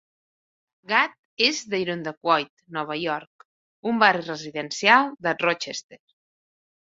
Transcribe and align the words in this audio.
Gadd 0.91 1.43
és 1.47 1.59
de 1.73 1.81
Irondequoit, 1.81 2.49
Nova 2.79 2.97
York, 3.01 3.45
un 3.93 4.01
barri 4.05 4.25
residencial 4.31 5.13
de 5.27 5.35
Rochester. 5.45 6.01